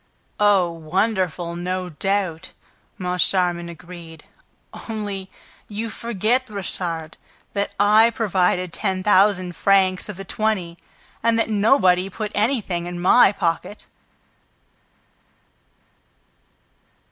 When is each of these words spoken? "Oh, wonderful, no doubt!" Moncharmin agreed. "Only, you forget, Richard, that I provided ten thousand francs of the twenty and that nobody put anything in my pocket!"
"Oh, 0.39 0.71
wonderful, 0.71 1.55
no 1.55 1.89
doubt!" 1.89 2.53
Moncharmin 2.97 3.69
agreed. 3.69 4.23
"Only, 4.89 5.29
you 5.67 5.91
forget, 5.91 6.49
Richard, 6.49 7.17
that 7.53 7.73
I 7.79 8.09
provided 8.09 8.73
ten 8.73 9.03
thousand 9.03 9.55
francs 9.55 10.09
of 10.09 10.17
the 10.17 10.25
twenty 10.25 10.79
and 11.21 11.37
that 11.37 11.51
nobody 11.51 12.09
put 12.09 12.31
anything 12.33 12.87
in 12.87 12.99
my 12.99 13.31
pocket!" 13.31 13.85